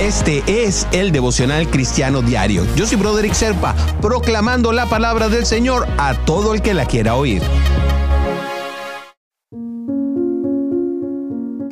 [0.00, 2.64] Este es el devocional cristiano diario.
[2.74, 7.16] Yo soy Broderick Serpa, proclamando la palabra del Señor a todo el que la quiera
[7.16, 7.42] oír.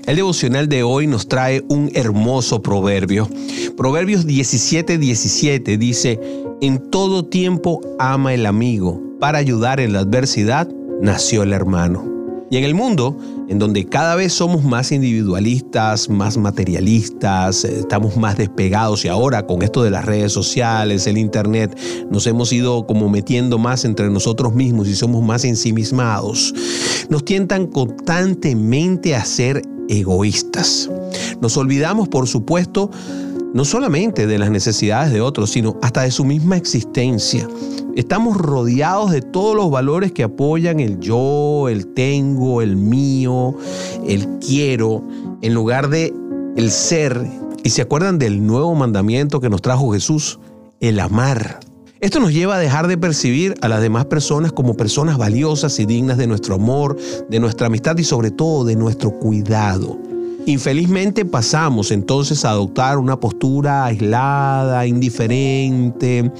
[0.06, 3.30] El devocional de hoy nos trae un hermoso proverbio.
[3.78, 6.20] Proverbios 17:17 17 dice,
[6.60, 10.68] en todo tiempo ama el amigo, para ayudar en la adversidad
[11.00, 12.17] nació el hermano.
[12.50, 13.16] Y en el mundo,
[13.48, 19.46] en donde cada vez somos más individualistas, más materialistas, eh, estamos más despegados y ahora
[19.46, 21.78] con esto de las redes sociales, el Internet,
[22.10, 26.54] nos hemos ido como metiendo más entre nosotros mismos y somos más ensimismados,
[27.10, 30.90] nos tientan constantemente a ser egoístas.
[31.40, 32.90] Nos olvidamos, por supuesto,
[33.54, 37.48] no solamente de las necesidades de otros, sino hasta de su misma existencia.
[37.96, 43.54] Estamos rodeados de todos los valores que apoyan el yo, el tengo, el mío,
[44.06, 45.02] el quiero,
[45.42, 46.14] en lugar de
[46.56, 47.20] el ser.
[47.64, 50.38] Y se acuerdan del nuevo mandamiento que nos trajo Jesús,
[50.80, 51.60] el amar.
[52.00, 55.86] Esto nos lleva a dejar de percibir a las demás personas como personas valiosas y
[55.86, 56.96] dignas de nuestro amor,
[57.28, 59.98] de nuestra amistad y sobre todo de nuestro cuidado.
[60.48, 66.32] Infelizmente pasamos entonces a adoptar una postura aislada, indiferente,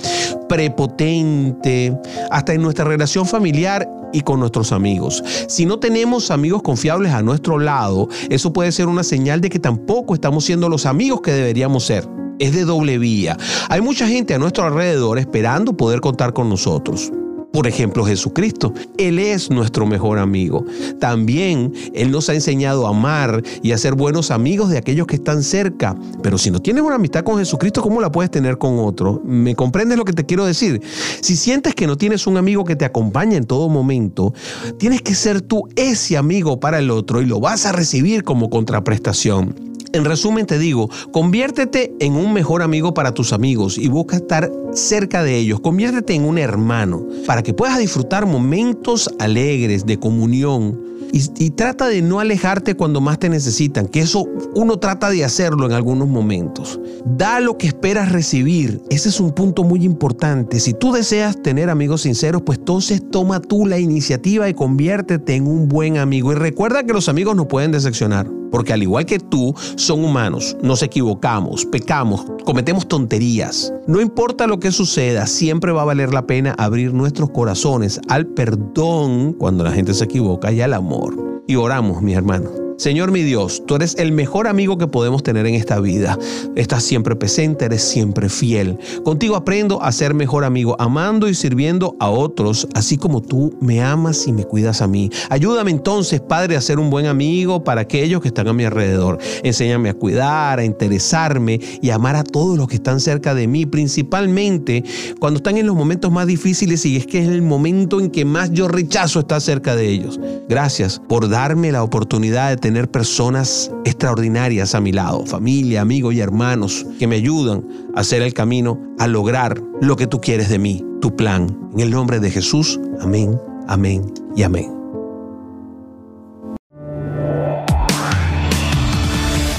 [0.49, 1.95] prepotente,
[2.31, 5.23] hasta en nuestra relación familiar y con nuestros amigos.
[5.47, 9.59] Si no tenemos amigos confiables a nuestro lado, eso puede ser una señal de que
[9.59, 12.09] tampoco estamos siendo los amigos que deberíamos ser.
[12.39, 13.37] Es de doble vía.
[13.69, 17.13] Hay mucha gente a nuestro alrededor esperando poder contar con nosotros.
[17.53, 18.75] Por ejemplo, Jesucristo.
[18.99, 20.65] Él es nuestro mejor amigo.
[21.01, 25.17] También Él nos ha enseñado a amar y a ser buenos amigos de aquellos que
[25.17, 25.97] están cerca.
[26.23, 29.23] Pero si no tienes una amistad con Jesucristo, ¿cómo la puedes tener con otro?
[29.25, 30.83] ¿Me comprendes lo que te quiero decir?
[31.21, 34.35] Si sientes que no tienes un amigo que te acompaña en todo momento,
[34.79, 38.51] tienes que ser tú ese amigo para el otro y lo vas a recibir como
[38.51, 39.68] contraprestación.
[39.93, 44.51] En resumen te digo, conviértete en un mejor amigo para tus amigos y busca estar
[44.73, 45.61] cerca de ellos.
[45.61, 52.03] Conviértete en un hermano para que puedas disfrutar momentos alegres de comunión y, trata de
[52.03, 56.79] no alejarte cuando más te necesitan, que eso uno trata de hacerlo en algunos momentos.
[57.05, 58.83] Da lo que esperas recibir.
[58.91, 60.61] Ese es un punto muy importante.
[60.61, 65.47] Si tú deseas tener amigos sinceros, pues entonces toma tú la iniciativa y conviértete en
[65.47, 66.33] un buen amigo.
[66.33, 68.38] Y recuerda que los amigos no pueden decepcionar.
[68.51, 73.73] Porque al igual que tú, son humanos, nos equivocamos, pecamos, cometemos tonterías.
[73.87, 78.27] No importa lo que suceda, siempre va a valer la pena abrir nuestros corazones al
[78.27, 81.43] perdón cuando la gente se equivoca y al amor.
[81.47, 82.68] Y oramos, mi hermano.
[82.79, 86.17] Señor mi Dios, tú eres el mejor amigo que podemos tener en esta vida.
[86.55, 88.79] Estás siempre presente, eres siempre fiel.
[89.03, 93.83] Contigo aprendo a ser mejor amigo, amando y sirviendo a otros, así como tú me
[93.83, 95.11] amas y me cuidas a mí.
[95.29, 99.19] Ayúdame entonces, Padre, a ser un buen amigo para aquellos que están a mi alrededor.
[99.43, 103.49] Enséñame a cuidar, a interesarme y a amar a todos los que están cerca de
[103.49, 104.85] mí, principalmente
[105.19, 108.25] cuando están en los momentos más difíciles y es que es el momento en que
[108.25, 110.21] más yo rechazo estar cerca de ellos.
[110.49, 116.21] Gracias por darme la oportunidad de tener personas extraordinarias a mi lado, familia, amigos y
[116.21, 120.59] hermanos que me ayudan a hacer el camino a lograr lo que tú quieres de
[120.59, 121.47] mí, tu plan.
[121.73, 124.78] En el nombre de Jesús, amén, amén y amén.